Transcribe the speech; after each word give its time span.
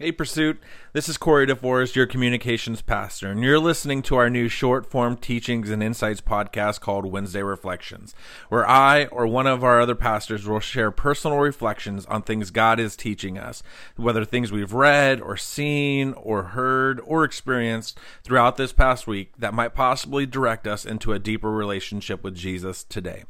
Hey, 0.00 0.12
Pursuit. 0.12 0.60
This 0.92 1.08
is 1.08 1.16
Corey 1.18 1.44
DeForest, 1.44 1.96
your 1.96 2.06
communications 2.06 2.82
pastor, 2.82 3.32
and 3.32 3.42
you're 3.42 3.58
listening 3.58 4.00
to 4.02 4.14
our 4.14 4.30
new 4.30 4.46
short 4.48 4.88
form 4.88 5.16
teachings 5.16 5.70
and 5.70 5.82
insights 5.82 6.20
podcast 6.20 6.78
called 6.78 7.04
Wednesday 7.04 7.42
Reflections, 7.42 8.14
where 8.48 8.64
I 8.64 9.06
or 9.06 9.26
one 9.26 9.48
of 9.48 9.64
our 9.64 9.80
other 9.80 9.96
pastors 9.96 10.46
will 10.46 10.60
share 10.60 10.92
personal 10.92 11.38
reflections 11.38 12.06
on 12.06 12.22
things 12.22 12.52
God 12.52 12.78
is 12.78 12.94
teaching 12.94 13.38
us, 13.38 13.64
whether 13.96 14.24
things 14.24 14.52
we've 14.52 14.72
read 14.72 15.20
or 15.20 15.36
seen 15.36 16.12
or 16.12 16.44
heard 16.44 17.00
or 17.04 17.24
experienced 17.24 17.98
throughout 18.22 18.56
this 18.56 18.72
past 18.72 19.08
week 19.08 19.32
that 19.36 19.52
might 19.52 19.74
possibly 19.74 20.26
direct 20.26 20.68
us 20.68 20.84
into 20.84 21.12
a 21.12 21.18
deeper 21.18 21.50
relationship 21.50 22.22
with 22.22 22.36
Jesus 22.36 22.84
today. 22.84 23.24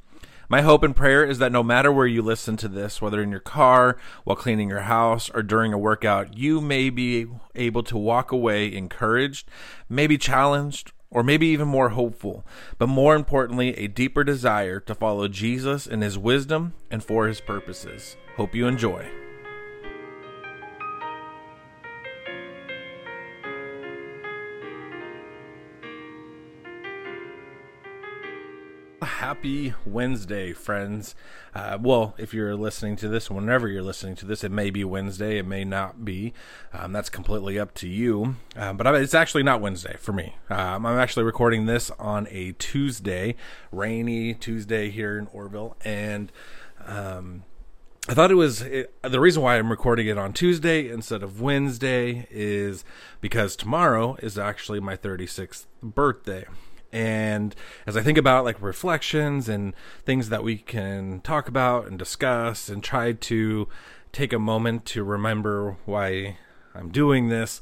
My 0.51 0.63
hope 0.63 0.83
and 0.83 0.97
prayer 0.97 1.27
is 1.27 1.39
that 1.41 1.53
no 1.53 1.63
matter 1.63 1.93
where 1.93 2.07
you 2.07 2.23
listen 2.23 2.57
to 2.57 2.69
this, 2.69 3.03
whether 3.03 3.23
in 3.23 3.31
your 3.31 3.39
car, 3.39 3.99
while 4.25 4.35
cleaning 4.35 4.71
your 4.71 4.81
house, 4.81 5.29
or 5.35 5.43
during 5.43 5.75
a 5.75 5.79
workout, 5.79 6.39
you 6.39 6.63
may 6.63 6.89
be 6.89 7.27
able 7.55 7.83
to 7.83 7.99
walk 7.99 8.33
away 8.33 8.75
encouraged, 8.75 9.47
maybe 9.91 10.17
challenged, 10.17 10.93
or 11.11 11.23
maybe 11.23 11.47
even 11.49 11.69
more 11.69 11.91
hopeful, 11.91 12.47
but 12.79 12.87
more 12.87 13.15
importantly, 13.15 13.77
a 13.77 13.89
deeper 13.89 14.25
desire 14.25 14.81
to 14.81 14.95
follow 14.95 15.29
Jesus 15.29 15.87
in 15.87 16.01
his 16.01 16.17
wisdom 16.17 16.73
and 16.91 17.05
for 17.05 17.29
his 17.29 17.43
purposes. 17.43 18.17
Hope 18.37 18.55
you 18.55 18.67
enjoy. 18.67 19.28
Happy 29.19 29.75
Wednesday, 29.85 30.53
friends. 30.53 31.17
Uh, 31.53 31.77
well, 31.81 32.15
if 32.19 32.33
you're 32.33 32.55
listening 32.55 32.95
to 32.95 33.09
this, 33.09 33.29
whenever 33.29 33.67
you're 33.67 33.83
listening 33.83 34.15
to 34.15 34.25
this, 34.25 34.45
it 34.45 34.53
may 34.53 34.71
be 34.71 34.85
Wednesday, 34.85 35.39
it 35.39 35.45
may 35.45 35.65
not 35.65 36.05
be. 36.05 36.33
Um, 36.73 36.93
that's 36.93 37.11
completely 37.11 37.59
up 37.59 37.75
to 37.75 37.89
you. 37.89 38.37
Um, 38.55 38.77
but 38.77 38.87
it's 38.95 39.15
actually 39.15 39.43
not 39.43 39.61
Wednesday 39.61 39.97
for 39.99 40.13
me. 40.13 40.37
Um, 40.49 40.87
I'm 40.87 41.01
actually 41.01 41.25
recording 41.25 41.67
this 41.67 41.91
on 41.99 42.29
a 42.31 42.53
Tuesday, 42.61 43.35
rainy 43.73 44.35
Tuesday 44.35 44.89
here 44.89 45.19
in 45.19 45.27
Oroville, 45.33 45.77
and 45.85 46.31
um, 46.87 47.43
I 48.09 48.15
thought 48.15 48.31
it 48.31 48.37
was 48.37 48.63
it, 48.63 48.95
the 49.03 49.19
reason 49.19 49.43
why 49.43 49.59
I'm 49.59 49.69
recording 49.69 50.07
it 50.07 50.17
on 50.17 50.33
Tuesday 50.33 50.89
instead 50.89 51.25
of 51.25 51.41
Wednesday 51.41 52.29
is 52.31 52.85
because 53.21 53.57
tomorrow 53.57 54.17
is 54.23 54.39
actually 54.39 54.79
my 54.79 54.97
36th 54.97 55.67
birthday. 55.83 56.47
And 56.93 57.55
as 57.87 57.97
I 57.97 58.03
think 58.03 58.19
about 58.19 58.45
like 58.45 58.61
reflections 58.63 59.49
and 59.49 59.75
things 60.05 60.31
that 60.31 60.43
we 60.43 60.57
can 60.57 61.21
talk 61.21 61.49
about 61.49 61.87
and 61.87 61.99
discuss 61.99 62.69
and 62.69 62.83
try 62.83 63.13
to 63.13 63.69
take 64.13 64.33
a 64.33 64.39
moment 64.39 64.85
to 64.87 65.05
remember 65.05 65.77
why 65.85 66.39
I'm 66.75 66.91
doing 66.91 67.29
this, 67.29 67.61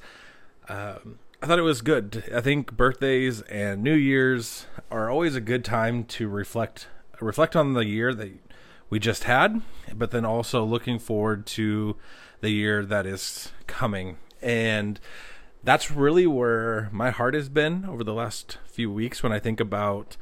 um, 0.69 1.19
I 1.43 1.47
thought 1.47 1.59
it 1.59 1.63
was 1.63 1.83
good. 1.83 2.25
I 2.35 2.41
think 2.41 2.77
birthdays 2.77 3.43
and 3.43 3.83
New 3.83 3.95
Year's 3.95 4.67
are 4.91 5.11
always 5.11 5.35
a 5.35 5.41
good 5.41 5.65
time 5.65 6.05
to 6.05 6.29
reflect 6.29 6.89
reflect 7.21 7.57
on 7.57 7.73
the 7.73 7.85
year 7.85 8.15
that 8.15 8.33
we 8.91 8.99
just 8.99 9.25
had, 9.25 9.63
but 9.95 10.11
then 10.11 10.25
also 10.25 10.65
looking 10.65 10.99
forward 10.99 11.47
to 11.47 11.97
the 12.41 12.51
year 12.51 12.85
that 12.85 13.07
is 13.07 13.53
coming. 13.67 14.19
And 14.43 15.01
that's 15.65 15.91
really 15.91 16.27
where 16.27 16.89
my 16.93 17.11
heart 17.11 17.35
has 17.35 17.49
been 17.49 17.85
over 17.85 18.05
the 18.05 18.15
last 18.15 18.59
few 18.67 18.91
weeks 18.91 19.23
when 19.23 19.33
I 19.33 19.39
think 19.39 19.61
about 19.61 20.17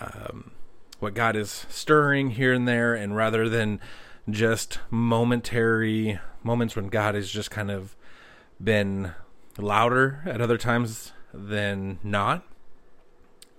um, 0.00 0.52
what 0.98 1.14
God 1.14 1.36
is 1.36 1.66
stirring 1.68 2.30
here 2.30 2.52
and 2.52 2.66
there, 2.66 2.94
and 2.94 3.14
rather 3.14 3.48
than 3.48 3.80
just 4.28 4.78
momentary 4.90 6.18
moments 6.42 6.74
when 6.74 6.88
God 6.88 7.14
has 7.14 7.30
just 7.30 7.50
kind 7.50 7.70
of 7.70 7.96
been 8.62 9.12
louder 9.58 10.22
at 10.26 10.40
other 10.40 10.58
times 10.58 11.12
than 11.32 11.98
not. 12.02 12.44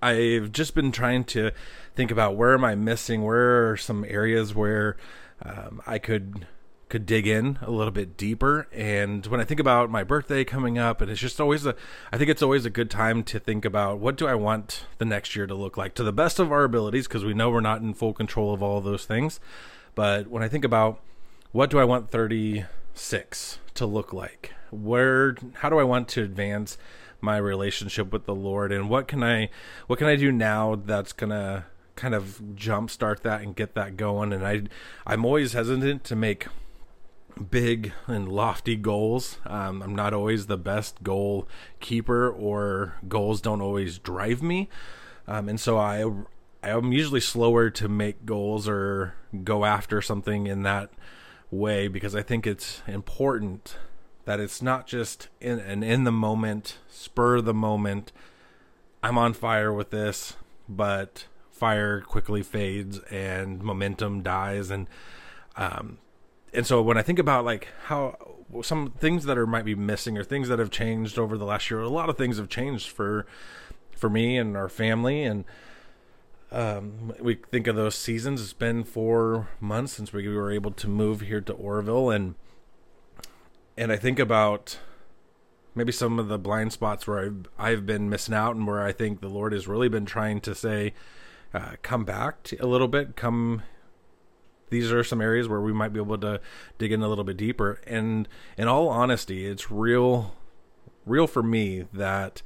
I've 0.02 0.52
just 0.52 0.76
been 0.76 0.92
trying 0.92 1.24
to 1.26 1.52
think 1.96 2.12
about 2.12 2.36
where 2.36 2.54
am 2.54 2.64
I 2.64 2.76
missing? 2.76 3.24
Where 3.24 3.72
are 3.72 3.78
some 3.78 4.06
areas 4.08 4.54
where 4.54 4.96
um, 5.44 5.82
I 5.88 5.98
could 5.98 6.48
could 6.90 7.06
dig 7.06 7.28
in 7.28 7.60
a 7.62 7.70
little 7.70 7.92
bit 7.92 8.16
deeper. 8.16 8.68
And 8.72 9.26
when 9.28 9.42
I 9.42 9.44
think 9.44 9.60
about 9.60 9.90
my 9.90 10.04
birthday 10.04 10.44
coming 10.44 10.78
up, 10.78 11.02
and 11.02 11.12
it's 11.12 11.20
just 11.20 11.42
always 11.42 11.66
a, 11.66 11.76
I 12.12 12.18
think 12.18 12.30
it's 12.30 12.42
always 12.42 12.66
a 12.66 12.70
good 12.70 12.90
time 12.90 13.24
to 13.26 13.40
think 13.40 13.66
about 13.66 14.00
what 14.00 14.16
do 14.16 14.28
I 14.28 14.36
want 14.36 14.86
the 14.98 15.06
next 15.06 15.36
year 15.36 15.48
to 15.48 15.56
look 15.56 15.76
like 15.76 15.96
to 15.96 16.04
the 16.04 16.14
best 16.14 16.40
of 16.40 16.52
our 16.52 16.64
abilities, 16.64 17.08
because 17.08 17.26
we 17.26 17.34
know 17.34 17.50
we're 17.50 17.60
not 17.60 17.82
in 17.82 17.94
full 17.94 18.14
control 18.14 18.54
of 18.54 18.64
all 18.64 18.78
of 18.78 18.84
those 18.84 19.06
things. 19.06 19.40
But 19.96 20.28
when 20.28 20.44
I 20.44 20.48
think 20.48 20.64
about 20.64 21.02
what 21.52 21.70
do 21.70 21.80
I 21.80 21.84
want 21.84 22.10
36 22.10 23.60
to 23.74 23.86
look 23.86 24.14
like, 24.14 24.54
where, 24.72 25.36
how 25.56 25.70
do 25.70 25.80
I 25.80 25.84
want 25.84 26.08
to 26.10 26.24
advance 26.24 26.78
my 27.20 27.38
relationship 27.38 28.14
with 28.14 28.26
the 28.26 28.36
Lord, 28.36 28.72
and 28.72 28.90
what 28.90 29.08
can 29.08 29.24
I, 29.24 29.50
what 29.88 30.00
can 30.00 30.08
I 30.08 30.16
do 30.16 30.32
now 30.32 30.76
that's 30.76 31.14
gonna 31.14 31.66
kind 31.96 32.14
of 32.14 32.40
jumpstart 32.54 33.22
that 33.22 33.42
and 33.42 33.56
get 33.56 33.74
that 33.74 33.98
going? 33.98 34.32
And 34.32 34.46
I, 34.46 34.64
I'm 35.06 35.26
always 35.26 35.54
hesitant 35.54 36.04
to 36.06 36.16
make 36.16 36.48
big 37.38 37.94
and 38.08 38.28
lofty 38.28 38.76
goals. 38.76 39.38
Um, 39.46 39.82
I'm 39.82 39.96
not 39.96 40.14
always 40.14 40.48
the 40.48 40.58
best 40.58 41.04
goal 41.04 41.48
keeper, 41.80 42.30
or 42.30 42.96
goals 43.08 43.42
don't 43.42 43.62
always 43.62 43.98
drive 43.98 44.42
me, 44.42 44.70
um, 45.28 45.50
and 45.50 45.60
so 45.60 45.78
I 45.78 46.06
I'm 46.64 46.92
usually 46.92 47.22
slower 47.22 47.70
to 47.72 47.88
make 47.88 48.26
goals 48.26 48.68
or 48.68 49.16
go 49.44 49.66
after 49.66 50.02
something 50.02 50.48
in 50.48 50.64
that 50.64 50.90
way 51.52 51.88
because 51.88 52.16
I 52.16 52.22
think 52.22 52.46
it's 52.46 52.82
important 52.88 53.78
that 54.26 54.40
it's 54.40 54.62
not 54.62 54.88
just 54.88 55.30
in 55.40 55.60
an 55.60 55.84
in 55.84 56.04
the 56.04 56.12
moment, 56.12 56.78
spur 56.90 57.42
the 57.42 57.54
moment. 57.54 58.12
I'm 59.02 59.18
on 59.18 59.34
fire 59.34 59.72
with 59.72 59.92
this, 59.92 60.36
but 60.68 61.26
fire 61.52 62.02
quickly 62.02 62.44
fades 62.44 63.00
and 63.10 63.64
momentum 63.64 64.22
dies 64.22 64.70
and 64.70 64.88
um, 65.56 66.00
and 66.54 66.66
so 66.66 66.82
when 66.82 66.98
I 66.98 67.02
think 67.02 67.20
about 67.20 67.46
like 67.46 67.68
how 67.86 68.18
some 68.62 68.92
things 68.98 69.26
that 69.26 69.38
are 69.38 69.48
might 69.48 69.66
be 69.66 69.76
missing 69.76 70.18
or 70.18 70.24
things 70.24 70.48
that 70.48 70.60
have 70.60 70.72
changed 70.72 71.20
over 71.20 71.38
the 71.38 71.46
last 71.46 71.70
year, 71.70 71.82
a 71.82 71.90
lot 71.90 72.10
of 72.10 72.18
things 72.18 72.38
have 72.38 72.50
changed 72.50 72.90
for 72.90 73.26
for 73.96 74.10
me 74.10 74.38
and 74.38 74.56
our 74.56 74.70
family 74.70 75.24
and 75.24 75.44
um, 76.52 77.14
we 77.20 77.36
think 77.36 77.68
of 77.68 77.76
those 77.76 77.96
seasons. 77.96 78.42
It's 78.42 78.54
been 78.54 78.84
four 78.84 79.50
months 79.60 79.94
since 79.94 80.14
we 80.14 80.28
were 80.28 80.52
able 80.52 80.72
to 80.72 80.88
move 80.88 81.22
here 81.22 81.42
to 81.42 81.54
Oroville, 81.54 82.10
and 82.10 82.36
and 83.78 83.92
I 83.92 83.98
think 83.98 84.18
about 84.18 84.80
maybe 85.76 85.92
some 85.92 86.20
of 86.20 86.30
the 86.30 86.40
blind 86.40 86.74
spots 86.74 87.06
where 87.06 87.20
I've, 87.20 87.48
I've 87.60 87.86
been 87.86 88.10
missing 88.10 88.34
out, 88.34 88.56
and 88.56 88.66
where 88.66 88.82
I 88.82 88.92
think 88.92 89.20
the 89.20 89.28
Lord 89.28 89.52
has 89.52 89.68
really 89.68 89.90
been 89.90 90.06
trying 90.06 90.40
to 90.42 90.56
say, 90.56 90.94
uh, 91.54 91.74
"Come 91.82 92.06
back 92.06 92.44
to, 92.44 92.58
a 92.64 92.66
little 92.66 92.88
bit, 92.88 93.16
come 93.16 93.64
these 94.70 94.92
are 94.92 95.04
some 95.04 95.22
areas 95.22 95.48
where 95.48 95.62
we 95.62 95.74
might 95.74 95.94
be 95.94 96.00
able 96.00 96.18
to 96.18 96.42
dig 96.78 96.92
in 96.92 97.02
a 97.02 97.08
little 97.08 97.24
bit 97.24 97.38
deeper. 97.38 97.80
And 97.88 98.28
in 98.58 98.68
all 98.68 98.90
honesty, 98.90 99.46
it's 99.46 99.72
real, 99.72 100.34
real 101.06 101.28
for 101.28 101.44
me 101.44 101.86
that 101.94 102.42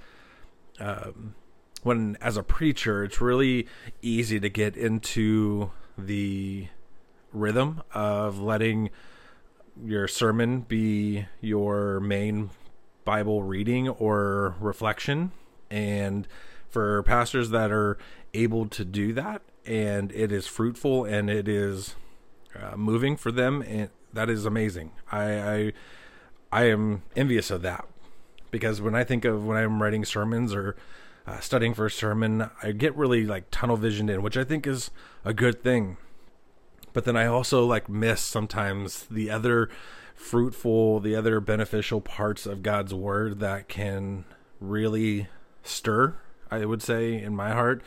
um, 0.79 1.35
when, 1.83 2.17
as 2.21 2.37
a 2.37 2.43
preacher, 2.43 3.03
it's 3.03 3.21
really 3.21 3.67
easy 4.01 4.39
to 4.39 4.49
get 4.49 4.77
into 4.77 5.71
the 5.97 6.67
rhythm 7.33 7.81
of 7.93 8.39
letting 8.39 8.89
your 9.83 10.07
sermon 10.07 10.61
be 10.61 11.25
your 11.39 11.99
main 11.99 12.51
Bible 13.03 13.41
reading 13.41 13.89
or 13.89 14.55
reflection. 14.59 15.31
And 15.69 16.27
for 16.69 17.01
pastors 17.03 17.49
that 17.49 17.71
are 17.71 17.97
able 18.33 18.67
to 18.67 18.85
do 18.85 19.13
that 19.13 19.41
and 19.65 20.11
it 20.13 20.31
is 20.31 20.47
fruitful 20.47 21.05
and 21.05 21.29
it 21.29 21.47
is 21.47 21.95
uh, 22.59 22.75
moving 22.75 23.15
for 23.15 23.31
them, 23.31 23.61
and 23.61 23.89
that 24.13 24.29
is 24.29 24.45
amazing. 24.45 24.91
I, 25.11 25.23
I 25.23 25.73
I 26.51 26.63
am 26.63 27.03
envious 27.15 27.49
of 27.49 27.61
that 27.61 27.87
because 28.51 28.81
when 28.81 28.93
I 28.95 29.03
think 29.03 29.25
of 29.25 29.45
when 29.45 29.57
I'm 29.57 29.81
writing 29.81 30.03
sermons 30.03 30.53
or 30.53 30.75
uh, 31.25 31.39
studying 31.39 31.73
for 31.73 31.85
a 31.85 31.91
sermon, 31.91 32.49
I 32.61 32.71
get 32.71 32.95
really 32.95 33.25
like 33.25 33.45
tunnel 33.51 33.77
visioned 33.77 34.09
in, 34.09 34.21
which 34.21 34.37
I 34.37 34.43
think 34.43 34.67
is 34.67 34.91
a 35.23 35.33
good 35.33 35.63
thing. 35.63 35.97
But 36.93 37.05
then 37.05 37.15
I 37.15 37.25
also 37.25 37.65
like 37.65 37.87
miss 37.87 38.21
sometimes 38.21 39.05
the 39.09 39.29
other 39.29 39.69
fruitful, 40.13 40.99
the 40.99 41.15
other 41.15 41.39
beneficial 41.39 42.01
parts 42.01 42.45
of 42.45 42.63
God's 42.63 42.93
word 42.93 43.39
that 43.39 43.69
can 43.69 44.25
really 44.59 45.27
stir, 45.63 46.15
I 46.49 46.65
would 46.65 46.81
say, 46.81 47.21
in 47.21 47.35
my 47.35 47.51
heart 47.51 47.81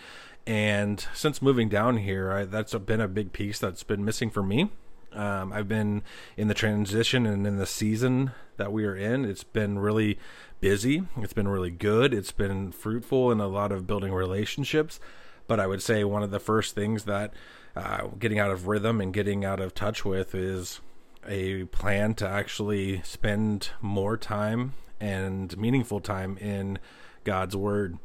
and 0.47 1.07
since 1.15 1.41
moving 1.41 1.69
down 1.69 1.99
here, 1.99 2.33
I, 2.33 2.45
that's 2.45 2.75
been 2.75 3.01
a 3.01 3.09
big 3.09 3.33
piece 3.33 3.59
that's 3.59 3.83
been 3.83 4.05
missing 4.05 4.31
for 4.31 4.43
me. 4.43 4.71
Um, 5.13 5.53
I've 5.53 5.69
been 5.69 6.03
in 6.37 6.49
the 6.49 6.55
transition 6.55 7.25
and 7.25 7.47
in 7.47 7.57
the 7.57 7.67
season 7.67 8.33
that 8.57 8.73
we 8.73 8.85
are 8.85 8.97
in. 8.97 9.25
It's 9.25 9.45
been 9.45 9.79
really 9.79 10.19
busy. 10.61 11.05
It's 11.19 11.33
been 11.33 11.49
really 11.49 11.71
good. 11.71 12.13
It's 12.13 12.33
been 12.33 12.73
fruitful 12.73 13.31
in 13.31 13.41
a 13.41 13.47
lot 13.47 13.73
of 13.73 13.87
building 13.87 14.13
relationships. 14.13 15.01
But 15.47 15.61
I 15.61 15.67
would 15.67 15.83
say 15.83 16.05
one 16.05 16.23
of 16.23 16.31
the 16.31 16.41
first 16.41 16.75
things 16.75 17.05
that 17.05 17.33
uh, 17.77 18.09
getting 18.19 18.39
out 18.39 18.51
of 18.51 18.67
rhythm 18.67 19.01
and 19.01 19.13
getting 19.13 19.45
out 19.45 19.61
of 19.61 19.75
touch 19.75 20.05
with 20.05 20.35
is 20.35 20.81
a 21.27 21.65
plan 21.65 22.15
to 22.15 22.29
actually 22.29 23.03
spend 23.03 23.71
more 23.81 24.17
time 24.17 24.75
and 25.01 25.57
meaningful 25.57 26.01
time 26.01 26.37
in 26.39 26.79
God's 27.25 27.57
Word. 27.57 27.99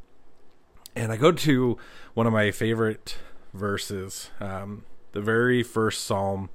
And 0.95 1.11
I 1.11 1.17
go 1.17 1.31
to 1.31 1.77
one 2.13 2.27
of 2.27 2.33
my 2.33 2.51
favorite 2.51 3.17
verses. 3.53 4.29
Um, 4.39 4.83
the 5.11 5.21
very 5.21 5.63
first 5.63 6.03
psalm 6.03 6.49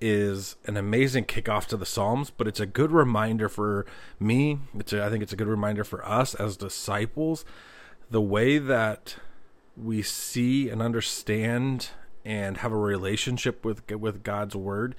is 0.00 0.56
an 0.66 0.76
amazing 0.76 1.24
kickoff 1.24 1.66
to 1.66 1.76
the 1.76 1.86
Psalms, 1.86 2.30
but 2.30 2.48
it's 2.48 2.58
a 2.58 2.66
good 2.66 2.90
reminder 2.90 3.48
for 3.48 3.86
me. 4.18 4.58
It's 4.74 4.92
a, 4.92 5.04
I 5.04 5.08
think 5.08 5.22
it's 5.22 5.32
a 5.32 5.36
good 5.36 5.46
reminder 5.46 5.84
for 5.84 6.04
us 6.04 6.34
as 6.34 6.56
disciples. 6.56 7.44
The 8.10 8.20
way 8.20 8.58
that 8.58 9.16
we 9.76 10.02
see 10.02 10.68
and 10.68 10.82
understand 10.82 11.90
and 12.24 12.58
have 12.58 12.72
a 12.72 12.76
relationship 12.76 13.64
with 13.64 13.88
with 13.92 14.22
God's 14.24 14.56
word 14.56 14.96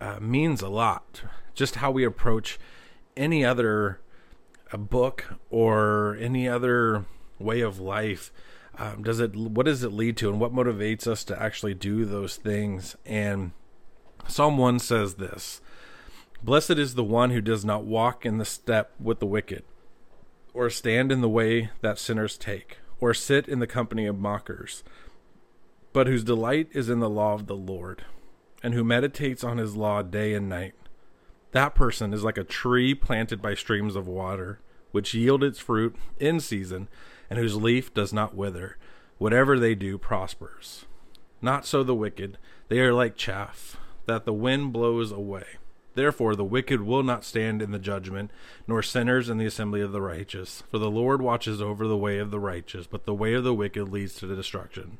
uh, 0.00 0.18
means 0.20 0.62
a 0.62 0.68
lot. 0.68 1.22
Just 1.54 1.76
how 1.76 1.90
we 1.90 2.04
approach 2.04 2.58
any 3.16 3.44
other 3.44 4.00
a 4.72 4.78
book 4.78 5.34
or 5.50 6.16
any 6.18 6.48
other 6.48 7.04
way 7.40 7.60
of 7.60 7.78
life 7.78 8.32
um, 8.78 9.02
does 9.02 9.20
it 9.20 9.34
what 9.34 9.66
does 9.66 9.82
it 9.82 9.92
lead 9.92 10.16
to 10.18 10.30
and 10.30 10.40
what 10.40 10.54
motivates 10.54 11.06
us 11.06 11.24
to 11.24 11.42
actually 11.42 11.74
do 11.74 12.04
those 12.04 12.36
things? 12.36 12.96
And 13.04 13.52
psalm 14.28 14.56
1 14.58 14.78
says 14.78 15.14
this 15.14 15.60
blessed 16.42 16.72
is 16.72 16.94
the 16.94 17.04
one 17.04 17.30
who 17.30 17.40
does 17.40 17.64
not 17.64 17.84
walk 17.84 18.24
in 18.24 18.38
the 18.38 18.44
step 18.44 18.92
with 19.00 19.18
the 19.20 19.26
wicked 19.26 19.64
or 20.54 20.70
stand 20.70 21.12
in 21.12 21.20
the 21.20 21.28
way 21.28 21.70
that 21.80 21.98
sinners 21.98 22.38
take 22.38 22.78
or 23.00 23.12
sit 23.12 23.48
in 23.48 23.58
the 23.58 23.66
company 23.66 24.06
of 24.06 24.18
mockers 24.18 24.82
but 25.92 26.06
whose 26.06 26.24
delight 26.24 26.68
is 26.72 26.88
in 26.88 27.00
the 27.00 27.10
law 27.10 27.34
of 27.34 27.46
the 27.46 27.56
lord 27.56 28.04
and 28.62 28.74
who 28.74 28.84
meditates 28.84 29.42
on 29.42 29.58
his 29.58 29.76
law 29.76 30.02
day 30.02 30.34
and 30.34 30.48
night. 30.48 30.74
That 31.52 31.74
person 31.74 32.12
is 32.12 32.22
like 32.22 32.38
a 32.38 32.44
tree 32.44 32.94
planted 32.94 33.42
by 33.42 33.54
streams 33.54 33.96
of 33.96 34.06
water, 34.06 34.60
which 34.92 35.14
yield 35.14 35.42
its 35.42 35.58
fruit 35.58 35.96
in 36.18 36.40
season, 36.40 36.88
and 37.30 37.38
whose 37.38 37.56
leaf 37.56 37.94
does 37.94 38.12
not 38.12 38.34
wither. 38.34 38.76
Whatever 39.18 39.58
they 39.58 39.74
do 39.74 39.96
prospers. 39.96 40.84
Not 41.40 41.64
so 41.64 41.82
the 41.82 41.94
wicked. 41.94 42.36
They 42.68 42.80
are 42.80 42.92
like 42.92 43.16
chaff 43.16 43.78
that 44.06 44.24
the 44.24 44.32
wind 44.32 44.72
blows 44.72 45.12
away. 45.12 45.44
Therefore, 45.94 46.36
the 46.36 46.44
wicked 46.44 46.82
will 46.82 47.02
not 47.02 47.24
stand 47.24 47.62
in 47.62 47.72
the 47.72 47.78
judgment, 47.78 48.30
nor 48.66 48.82
sinners 48.82 49.28
in 49.28 49.38
the 49.38 49.46
assembly 49.46 49.80
of 49.80 49.92
the 49.92 50.00
righteous. 50.00 50.62
For 50.70 50.78
the 50.78 50.90
Lord 50.90 51.20
watches 51.20 51.60
over 51.60 51.86
the 51.86 51.96
way 51.96 52.18
of 52.18 52.30
the 52.30 52.38
righteous, 52.40 52.86
but 52.86 53.04
the 53.04 53.14
way 53.14 53.34
of 53.34 53.44
the 53.44 53.54
wicked 53.54 53.88
leads 53.88 54.14
to 54.16 54.34
destruction. 54.34 54.98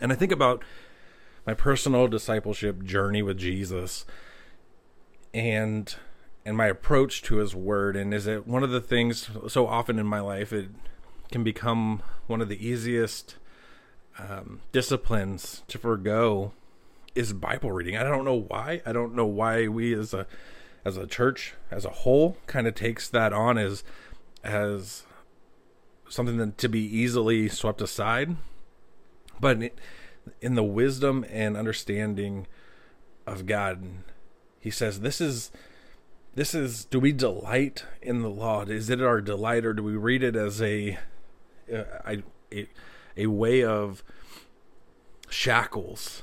And 0.00 0.12
I 0.12 0.16
think 0.16 0.32
about 0.32 0.64
my 1.46 1.54
personal 1.54 2.08
discipleship 2.08 2.82
journey 2.82 3.22
with 3.22 3.38
Jesus 3.38 4.04
and 5.32 5.94
and 6.46 6.56
my 6.56 6.66
approach 6.66 7.22
to 7.22 7.36
his 7.36 7.54
word 7.54 7.96
and 7.96 8.12
is 8.12 8.26
it 8.26 8.46
one 8.46 8.62
of 8.62 8.70
the 8.70 8.80
things 8.80 9.30
so 9.48 9.66
often 9.66 9.98
in 9.98 10.06
my 10.06 10.20
life 10.20 10.52
it 10.52 10.68
can 11.34 11.42
become 11.42 12.00
one 12.28 12.40
of 12.40 12.48
the 12.48 12.64
easiest 12.64 13.34
um, 14.20 14.60
disciplines 14.70 15.64
to 15.66 15.76
forego 15.76 16.52
is 17.16 17.32
bible 17.32 17.72
reading. 17.72 17.96
I 17.96 18.04
don't 18.04 18.24
know 18.24 18.36
why. 18.46 18.82
I 18.86 18.92
don't 18.92 19.16
know 19.16 19.26
why 19.26 19.66
we 19.66 19.92
as 19.94 20.14
a 20.14 20.28
as 20.84 20.96
a 20.96 21.08
church 21.08 21.54
as 21.72 21.84
a 21.84 21.90
whole 21.90 22.36
kind 22.46 22.68
of 22.68 22.76
takes 22.76 23.08
that 23.08 23.32
on 23.32 23.58
as 23.58 23.82
as 24.44 25.02
something 26.08 26.36
that 26.36 26.56
to 26.58 26.68
be 26.68 26.78
easily 26.78 27.48
swept 27.48 27.82
aside. 27.82 28.36
But 29.40 29.72
in 30.40 30.54
the 30.54 30.62
wisdom 30.62 31.26
and 31.28 31.56
understanding 31.56 32.46
of 33.26 33.44
god 33.44 33.82
he 34.60 34.70
says 34.70 35.00
this 35.00 35.20
is 35.20 35.50
this 36.36 36.54
is 36.54 36.84
do 36.84 37.00
we 37.00 37.10
delight 37.10 37.84
in 38.00 38.22
the 38.22 38.30
law? 38.30 38.62
Is 38.62 38.88
it 38.88 39.02
our 39.02 39.20
delight 39.20 39.64
or 39.64 39.72
do 39.72 39.82
we 39.82 39.96
read 39.96 40.22
it 40.22 40.36
as 40.36 40.62
a 40.62 40.96
a, 41.70 42.22
a, 42.52 42.68
a 43.16 43.26
way 43.26 43.64
of 43.64 44.02
shackles 45.28 46.22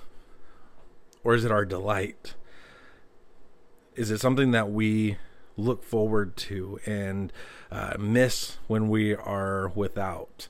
or 1.23 1.35
is 1.35 1.43
it 1.43 1.51
our 1.51 1.65
delight 1.65 2.35
is 3.95 4.09
it 4.09 4.19
something 4.19 4.51
that 4.51 4.71
we 4.71 5.17
look 5.57 5.83
forward 5.83 6.37
to 6.37 6.79
and 6.85 7.33
uh, 7.71 7.93
miss 7.99 8.57
when 8.67 8.87
we 8.87 9.13
are 9.13 9.69
without 9.69 10.47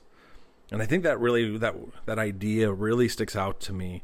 and 0.70 0.80
i 0.80 0.86
think 0.86 1.02
that 1.02 1.18
really 1.18 1.58
that 1.58 1.74
that 2.06 2.18
idea 2.18 2.72
really 2.72 3.08
sticks 3.08 3.34
out 3.34 3.58
to 3.60 3.72
me 3.72 4.02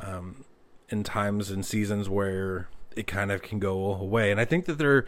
um, 0.00 0.44
in 0.88 1.04
times 1.04 1.50
and 1.50 1.64
seasons 1.64 2.08
where 2.08 2.68
it 2.96 3.06
kind 3.06 3.30
of 3.30 3.42
can 3.42 3.58
go 3.58 3.94
away. 3.94 4.30
And 4.30 4.40
I 4.40 4.44
think 4.44 4.66
that 4.66 4.78
there, 4.78 5.06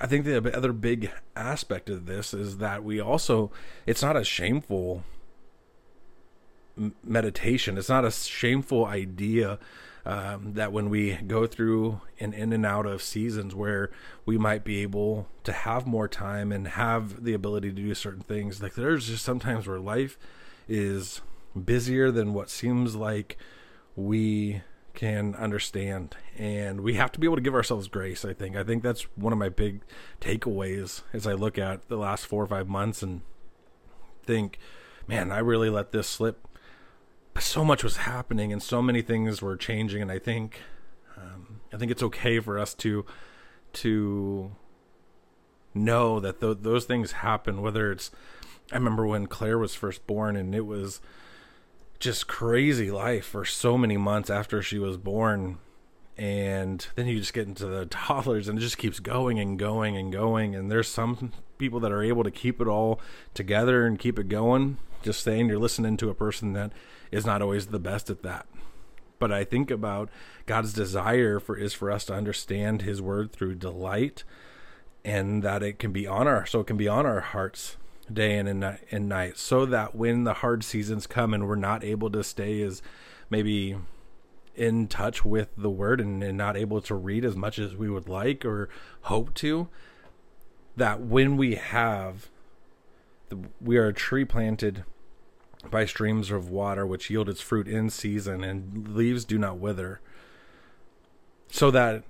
I 0.00 0.06
think 0.06 0.24
the 0.24 0.56
other 0.56 0.72
big 0.72 1.10
aspect 1.34 1.88
of 1.88 2.06
this 2.06 2.34
is 2.34 2.58
that 2.58 2.84
we 2.84 3.00
also, 3.00 3.50
it's 3.86 4.02
not 4.02 4.16
a 4.16 4.24
shameful 4.24 5.04
meditation. 7.02 7.78
It's 7.78 7.88
not 7.88 8.04
a 8.04 8.10
shameful 8.10 8.84
idea 8.84 9.58
um, 10.04 10.52
that 10.54 10.72
when 10.72 10.88
we 10.88 11.14
go 11.14 11.46
through 11.46 12.00
and 12.20 12.32
in 12.32 12.52
and 12.52 12.64
out 12.64 12.86
of 12.86 13.02
seasons 13.02 13.54
where 13.54 13.90
we 14.24 14.38
might 14.38 14.62
be 14.62 14.82
able 14.82 15.28
to 15.44 15.52
have 15.52 15.86
more 15.86 16.06
time 16.06 16.52
and 16.52 16.68
have 16.68 17.24
the 17.24 17.34
ability 17.34 17.70
to 17.70 17.82
do 17.82 17.94
certain 17.94 18.22
things. 18.22 18.62
Like 18.62 18.74
there's 18.74 19.08
just 19.08 19.24
sometimes 19.24 19.66
where 19.66 19.80
life 19.80 20.18
is 20.68 21.22
busier 21.64 22.10
than 22.10 22.34
what 22.34 22.50
seems 22.50 22.94
like 22.94 23.36
we 23.96 24.62
can 24.96 25.34
understand 25.36 26.16
and 26.36 26.80
we 26.80 26.94
have 26.94 27.12
to 27.12 27.20
be 27.20 27.26
able 27.26 27.36
to 27.36 27.42
give 27.42 27.54
ourselves 27.54 27.86
grace 27.86 28.24
i 28.24 28.32
think. 28.32 28.56
I 28.56 28.64
think 28.64 28.82
that's 28.82 29.02
one 29.14 29.32
of 29.32 29.38
my 29.38 29.50
big 29.50 29.82
takeaways 30.20 31.02
as 31.12 31.26
i 31.26 31.34
look 31.34 31.58
at 31.58 31.88
the 31.88 31.96
last 31.96 32.26
four 32.26 32.42
or 32.42 32.46
five 32.46 32.66
months 32.66 33.02
and 33.02 33.20
think 34.24 34.58
man 35.06 35.30
i 35.30 35.38
really 35.38 35.70
let 35.70 35.92
this 35.92 36.08
slip. 36.08 36.48
So 37.38 37.62
much 37.62 37.84
was 37.84 37.98
happening 37.98 38.50
and 38.50 38.62
so 38.62 38.80
many 38.80 39.02
things 39.02 39.42
were 39.42 39.56
changing 39.56 40.00
and 40.02 40.10
i 40.10 40.18
think 40.18 40.62
um, 41.16 41.60
i 41.72 41.76
think 41.76 41.90
it's 41.92 42.02
okay 42.02 42.40
for 42.40 42.58
us 42.58 42.74
to 42.74 43.04
to 43.74 44.52
know 45.74 46.18
that 46.18 46.40
th- 46.40 46.58
those 46.62 46.86
things 46.86 47.12
happen 47.12 47.60
whether 47.60 47.92
it's 47.92 48.10
i 48.72 48.74
remember 48.74 49.06
when 49.06 49.26
claire 49.26 49.58
was 49.58 49.74
first 49.74 50.06
born 50.06 50.34
and 50.34 50.54
it 50.54 50.64
was 50.64 51.02
just 51.98 52.26
crazy 52.26 52.90
life 52.90 53.24
for 53.24 53.44
so 53.44 53.76
many 53.76 53.96
months 53.96 54.30
after 54.30 54.62
she 54.62 54.78
was 54.78 54.96
born. 54.96 55.58
And 56.18 56.86
then 56.94 57.06
you 57.06 57.18
just 57.18 57.34
get 57.34 57.46
into 57.46 57.66
the 57.66 57.86
toddlers 57.90 58.48
and 58.48 58.58
it 58.58 58.62
just 58.62 58.78
keeps 58.78 59.00
going 59.00 59.38
and 59.38 59.58
going 59.58 59.96
and 59.96 60.12
going. 60.12 60.54
And 60.54 60.70
there's 60.70 60.88
some 60.88 61.32
people 61.58 61.80
that 61.80 61.92
are 61.92 62.02
able 62.02 62.24
to 62.24 62.30
keep 62.30 62.60
it 62.60 62.68
all 62.68 63.00
together 63.34 63.86
and 63.86 63.98
keep 63.98 64.18
it 64.18 64.28
going. 64.28 64.78
Just 65.02 65.22
saying 65.22 65.48
you're 65.48 65.58
listening 65.58 65.96
to 65.98 66.10
a 66.10 66.14
person 66.14 66.52
that 66.54 66.72
is 67.10 67.26
not 67.26 67.42
always 67.42 67.66
the 67.66 67.78
best 67.78 68.10
at 68.10 68.22
that. 68.22 68.46
But 69.18 69.32
i 69.32 69.44
think 69.44 69.70
about 69.70 70.10
god's 70.44 70.74
desire 70.74 71.40
for 71.40 71.56
is 71.56 71.72
for 71.72 71.90
us 71.90 72.04
to 72.04 72.14
understand 72.14 72.82
his 72.82 73.00
word 73.00 73.32
through 73.32 73.54
delight 73.54 74.24
and 75.04 75.42
that 75.42 75.62
it 75.62 75.78
can 75.78 75.90
be 75.90 76.06
on 76.06 76.28
our 76.28 76.44
so 76.44 76.60
it 76.60 76.66
can 76.66 76.76
be 76.76 76.86
on 76.86 77.06
our 77.06 77.20
hearts 77.20 77.76
day 78.12 78.38
in 78.38 78.46
and, 78.46 78.78
and 78.90 79.08
night 79.08 79.36
so 79.36 79.66
that 79.66 79.94
when 79.94 80.24
the 80.24 80.34
hard 80.34 80.64
seasons 80.64 81.06
come 81.06 81.34
and 81.34 81.48
we're 81.48 81.56
not 81.56 81.82
able 81.82 82.10
to 82.10 82.22
stay 82.22 82.62
as 82.62 82.82
maybe 83.30 83.76
in 84.54 84.86
touch 84.86 85.24
with 85.24 85.48
the 85.56 85.70
word 85.70 86.00
and, 86.00 86.22
and 86.22 86.38
not 86.38 86.56
able 86.56 86.80
to 86.80 86.94
read 86.94 87.24
as 87.24 87.36
much 87.36 87.58
as 87.58 87.76
we 87.76 87.90
would 87.90 88.08
like 88.08 88.44
or 88.44 88.68
hope 89.02 89.34
to 89.34 89.68
that 90.76 91.00
when 91.00 91.36
we 91.36 91.54
have 91.54 92.28
the, 93.28 93.38
we 93.60 93.76
are 93.76 93.88
a 93.88 93.94
tree 93.94 94.24
planted 94.24 94.84
by 95.70 95.84
streams 95.84 96.30
of 96.30 96.48
water 96.48 96.86
which 96.86 97.10
yield 97.10 97.28
its 97.28 97.40
fruit 97.40 97.66
in 97.66 97.90
season 97.90 98.44
and 98.44 98.94
leaves 98.94 99.24
do 99.24 99.38
not 99.38 99.58
wither. 99.58 100.00
So 101.48 101.70
that 101.70 102.04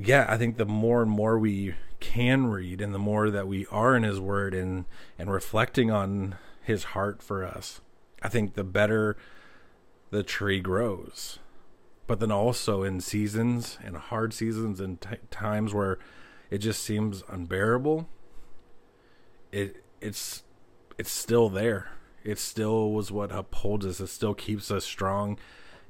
yeah 0.00 0.26
i 0.28 0.36
think 0.36 0.56
the 0.56 0.66
more 0.66 1.02
and 1.02 1.10
more 1.10 1.38
we 1.38 1.74
can 2.00 2.46
read 2.46 2.80
and 2.80 2.94
the 2.94 2.98
more 2.98 3.30
that 3.30 3.48
we 3.48 3.66
are 3.66 3.96
in 3.96 4.02
his 4.02 4.20
word 4.20 4.54
and 4.54 4.84
and 5.18 5.32
reflecting 5.32 5.90
on 5.90 6.36
his 6.62 6.84
heart 6.84 7.22
for 7.22 7.44
us 7.44 7.80
i 8.22 8.28
think 8.28 8.54
the 8.54 8.64
better 8.64 9.16
the 10.10 10.22
tree 10.22 10.60
grows. 10.60 11.38
But 12.06 12.20
then 12.20 12.32
also 12.32 12.82
in 12.82 13.00
seasons 13.00 13.78
and 13.84 13.96
hard 13.96 14.32
seasons 14.32 14.80
and 14.80 15.00
t- 15.00 15.16
times 15.30 15.74
where 15.74 15.98
it 16.50 16.58
just 16.58 16.82
seems 16.82 17.22
unbearable 17.28 18.08
it 19.52 19.84
it's 20.00 20.42
it's 20.96 21.10
still 21.10 21.48
there. 21.48 21.90
It 22.24 22.38
still 22.38 22.92
was 22.92 23.12
what 23.12 23.30
upholds 23.30 23.86
us. 23.86 24.00
It 24.00 24.08
still 24.08 24.34
keeps 24.34 24.70
us 24.70 24.84
strong 24.84 25.38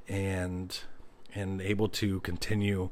and 0.07 0.77
and 1.33 1.61
able 1.61 1.87
to 1.89 2.19
continue 2.21 2.89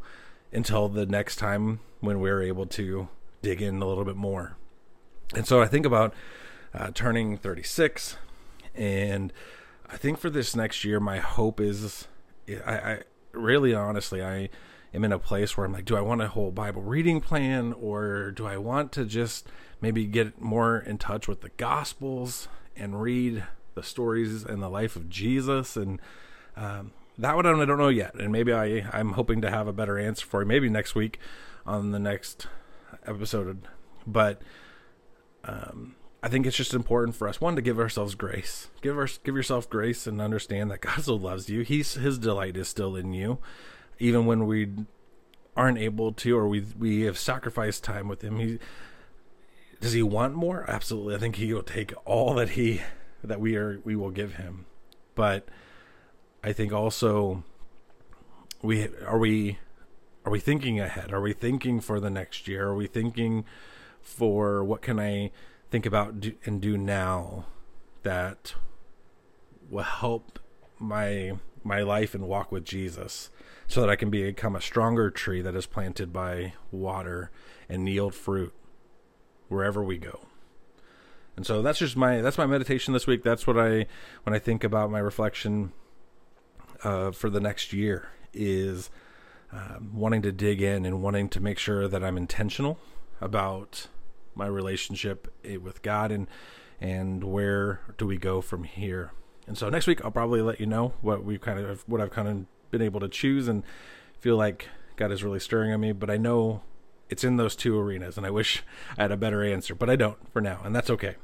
until 0.52 0.88
the 0.88 1.06
next 1.06 1.38
time 1.38 1.80
when 2.00 2.20
we're 2.20 2.42
able 2.42 2.66
to 2.66 3.08
dig 3.42 3.62
in 3.62 3.82
a 3.82 3.86
little 3.86 4.06
bit 4.06 4.16
more. 4.16 4.58
And 5.36 5.46
so 5.46 5.62
I 5.62 5.68
think 5.68 5.86
about 5.86 6.14
uh, 6.74 6.92
turning 6.94 7.38
36, 7.38 8.18
and 8.76 9.34
I 9.90 9.98
think 9.98 10.20
for 10.20 10.30
this 10.30 10.56
next 10.56 10.84
year, 10.84 11.00
my 11.00 11.20
hope 11.20 11.60
is 11.60 12.08
I, 12.66 12.74
I 12.74 13.00
really 13.34 13.74
honestly, 13.74 14.24
I 14.24 14.50
am 14.94 15.04
in 15.04 15.12
a 15.12 15.20
place 15.20 15.56
where 15.56 15.66
I'm 15.66 15.74
like, 15.74 15.86
do 15.86 15.96
I 15.96 16.02
want 16.02 16.22
a 16.22 16.28
whole 16.28 16.52
Bible 16.52 16.82
reading 16.82 17.22
plan 17.22 17.74
or 17.74 18.32
do 18.32 18.46
I 18.46 18.58
want 18.58 18.92
to 18.94 19.06
just 19.06 19.48
maybe 19.82 20.06
get 20.06 20.42
more 20.42 20.80
in 20.80 20.98
touch 20.98 21.28
with 21.28 21.42
the 21.42 21.50
Gospels 21.50 22.48
and 22.76 23.02
read 23.02 23.44
the 23.76 23.84
stories 23.84 24.44
and 24.44 24.62
the 24.62 24.70
life 24.70 24.96
of 24.96 25.10
Jesus? 25.10 25.76
And 25.76 26.02
um, 26.56 26.92
that 27.18 27.36
one 27.36 27.46
I 27.46 27.66
don't 27.66 27.78
know 27.78 27.88
yet. 27.90 28.16
And 28.16 28.32
maybe 28.32 28.54
I, 28.54 28.88
I'm 28.94 29.14
hoping 29.14 29.42
to 29.42 29.50
have 29.50 29.68
a 29.68 29.74
better 29.74 29.98
answer 29.98 30.26
for 30.26 30.42
you 30.42 30.48
maybe 30.48 30.70
next 30.70 30.96
week 30.96 31.20
on 31.66 31.92
the 31.92 32.00
next 32.00 32.48
episode. 33.06 33.68
But 34.06 34.42
um, 35.44 35.96
I 36.22 36.30
think 36.30 36.46
it's 36.46 36.58
just 36.58 36.74
important 36.74 37.16
for 37.16 37.28
us 37.28 37.42
one 37.42 37.56
to 37.56 37.62
give 37.62 37.80
ourselves 37.80 38.16
grace, 38.16 38.70
give 38.82 38.98
our 38.98 39.08
give 39.24 39.36
yourself 39.36 39.70
grace, 39.70 40.08
and 40.08 40.22
understand 40.22 40.72
that 40.72 40.82
God 40.82 41.02
still 41.02 41.20
loves 41.20 41.50
you. 41.50 41.62
He's 41.62 41.94
His 41.94 42.18
delight 42.18 42.58
is 42.58 42.68
still 42.68 42.96
in 42.96 43.14
you, 43.14 43.40
even 44.00 44.26
when 44.26 44.46
we 44.46 44.70
aren't 45.56 45.78
able 45.78 46.14
to, 46.14 46.38
or 46.38 46.48
we 46.48 46.66
we 46.78 47.02
have 47.02 47.18
sacrificed 47.18 47.84
time 47.84 48.08
with 48.08 48.24
Him. 48.24 48.40
He 48.40 48.60
does 49.80 49.94
He 49.94 50.04
want 50.04 50.34
more? 50.34 50.66
Absolutely. 50.68 51.16
I 51.16 51.20
think 51.20 51.36
He 51.38 51.54
will 51.54 51.64
take 51.64 51.94
all 52.06 52.34
that 52.36 52.50
He 52.52 52.82
that 53.24 53.40
we 53.40 53.56
are 53.56 53.80
we 53.84 53.96
will 53.96 54.12
give 54.12 54.36
Him, 54.36 54.66
but 55.16 55.48
I 56.44 56.54
think 56.54 56.72
also 56.72 57.44
we 58.62 58.88
are 59.06 59.18
we 59.18 59.60
are 60.26 60.32
we 60.32 60.40
thinking 60.40 60.80
ahead? 60.80 61.14
Are 61.14 61.22
we 61.22 61.34
thinking 61.34 61.80
for 61.80 62.00
the 62.00 62.10
next 62.10 62.48
year? 62.48 62.68
Are 62.68 62.76
we 62.76 62.88
thinking 62.88 63.46
for 64.02 64.64
what 64.64 64.82
can 64.82 65.00
I 65.00 65.32
think 65.70 65.86
about 65.86 66.20
do, 66.20 66.34
and 66.46 66.62
do 66.62 66.78
now 66.78 67.46
that 68.04 68.56
will 69.70 69.84
help 69.84 70.40
my 70.80 71.34
my 71.64 71.82
life 71.82 72.16
and 72.16 72.28
walk 72.28 72.52
with 72.52 72.64
Jesus 72.64 73.30
so 73.68 73.82
that 73.82 73.90
I 73.90 73.96
can 73.96 74.10
become 74.10 74.56
a 74.56 74.62
stronger 74.62 75.10
tree 75.10 75.42
that 75.42 75.56
is 75.56 75.66
planted 75.66 76.14
by 76.14 76.54
water 76.72 77.32
and 77.68 77.88
yield 77.88 78.16
fruit 78.16 78.54
wherever 79.50 79.84
we 79.84 79.98
go. 79.98 80.22
And 81.36 81.46
so 81.46 81.62
that's 81.62 81.80
just 81.80 81.98
my 81.98 82.22
that's 82.22 82.38
my 82.38 82.46
meditation 82.46 82.94
this 82.94 83.08
week. 83.08 83.24
That's 83.24 83.46
what 83.46 83.58
I 83.58 83.86
when 84.24 84.34
I 84.34 84.40
think 84.40 84.64
about 84.64 84.90
my 84.90 85.00
reflection 85.00 85.74
uh, 86.84 87.12
for 87.12 87.30
the 87.30 87.40
next 87.40 87.74
year 87.74 88.10
is 88.34 88.90
uh, 89.52 89.78
wanting 89.94 90.22
to 90.22 90.32
dig 90.32 90.62
in 90.62 90.86
and 90.86 91.02
wanting 91.02 91.30
to 91.30 91.40
make 91.40 91.58
sure 91.58 91.88
that 91.88 92.04
I'm 92.04 92.18
intentional 92.18 92.80
about 93.22 93.88
my 94.36 94.46
relationship 94.46 95.34
eh, 95.44 95.58
with 95.58 95.82
God 95.82 96.12
and 96.12 96.28
and 96.80 97.24
where 97.24 97.82
do 97.98 98.06
we 98.06 98.18
go 98.18 98.40
from 98.40 98.64
here. 98.64 99.12
And 99.48 99.58
so 99.58 99.70
next 99.70 99.88
week 99.88 100.04
I'll 100.06 100.12
probably 100.12 100.42
let 100.42 100.60
you 100.60 100.68
know 100.68 100.94
what 101.02 101.24
we 101.24 101.38
kind 101.38 101.60
of 101.60 101.84
what 101.88 102.02
I've 102.02 102.12
kind 102.12 102.28
of 102.28 102.46
been 102.70 102.82
able 102.82 103.00
to 103.00 103.08
choose 103.08 103.48
and 103.48 103.64
feel 104.20 104.36
like 104.36 104.70
God 104.96 105.12
is 105.12 105.24
really 105.24 105.40
stirring 105.40 105.72
on 105.72 105.80
me, 105.80 105.92
but 105.92 106.10
I 106.10 106.18
know 106.18 106.62
it's 107.10 107.24
in 107.24 107.38
those 107.38 107.56
two 107.56 107.80
arenas 107.80 108.18
and 108.18 108.26
I 108.26 108.30
wish 108.30 108.64
I 108.98 109.04
had 109.04 109.12
a 109.12 109.18
better 109.18 109.44
answer, 109.44 109.74
but 109.74 109.90
I 109.90 109.96
don't 109.96 110.18
for 110.32 110.42
now, 110.42 110.62
and 110.64 110.76
that's 110.76 110.90
okay. 110.90 111.16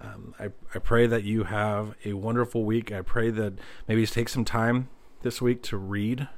Um, 0.00 0.34
I, 0.38 0.50
I 0.74 0.78
pray 0.78 1.06
that 1.06 1.24
you 1.24 1.44
have 1.44 1.94
a 2.04 2.12
wonderful 2.14 2.64
week. 2.64 2.92
I 2.92 3.00
pray 3.02 3.30
that 3.30 3.54
maybe 3.88 4.06
take 4.06 4.28
some 4.28 4.44
time 4.44 4.88
this 5.22 5.40
week 5.40 5.62
to 5.62 5.76
read 5.76 6.28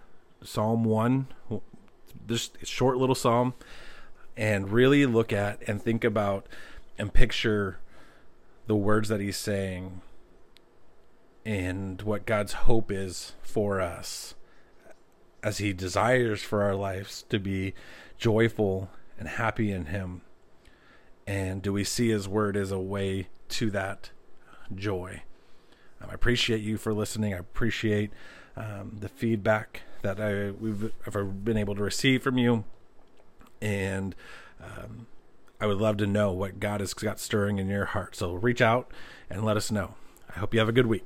Psalm 0.42 0.84
1, 0.84 1.26
this 2.26 2.50
short 2.62 2.98
little 2.98 3.14
psalm 3.14 3.54
and 4.36 4.70
really 4.70 5.06
look 5.06 5.32
at 5.32 5.66
and 5.66 5.82
think 5.82 6.04
about 6.04 6.46
and 6.98 7.12
picture 7.12 7.78
the 8.66 8.76
words 8.76 9.08
that 9.08 9.20
he's 9.20 9.36
saying 9.36 10.00
and 11.44 12.02
what 12.02 12.26
God's 12.26 12.52
hope 12.52 12.90
is 12.90 13.32
for 13.42 13.80
us 13.80 14.34
as 15.42 15.58
he 15.58 15.72
desires 15.72 16.42
for 16.42 16.62
our 16.62 16.74
lives 16.74 17.24
to 17.28 17.38
be 17.38 17.72
joyful 18.18 18.90
and 19.18 19.28
happy 19.28 19.70
in 19.70 19.86
him. 19.86 20.22
And 21.26 21.60
do 21.62 21.72
we 21.72 21.84
see 21.84 22.10
his 22.10 22.28
word 22.28 22.56
as 22.56 22.70
a 22.70 22.78
way 22.78 23.28
to 23.48 23.70
that 23.70 24.10
joy? 24.74 25.22
Um, 26.00 26.10
I 26.10 26.14
appreciate 26.14 26.60
you 26.60 26.76
for 26.78 26.94
listening. 26.94 27.34
I 27.34 27.38
appreciate 27.38 28.10
um, 28.56 28.96
the 29.00 29.08
feedback 29.08 29.82
that 30.02 30.20
I 30.20 30.50
we've 30.50 30.92
ever 31.06 31.24
been 31.24 31.56
able 31.56 31.74
to 31.74 31.82
receive 31.82 32.22
from 32.22 32.38
you 32.38 32.64
and 33.60 34.14
um, 34.62 35.06
I 35.60 35.66
would 35.66 35.78
love 35.78 35.96
to 35.98 36.06
know 36.06 36.32
what 36.32 36.60
God 36.60 36.80
has 36.80 36.94
got 36.94 37.18
stirring 37.18 37.58
in 37.58 37.68
your 37.68 37.86
heart. 37.86 38.16
So 38.16 38.34
reach 38.34 38.60
out 38.60 38.90
and 39.30 39.44
let 39.44 39.56
us 39.56 39.70
know. 39.70 39.94
I 40.34 40.38
hope 40.38 40.52
you 40.52 40.60
have 40.60 40.68
a 40.68 40.72
good 40.72 40.86
week. 40.86 41.04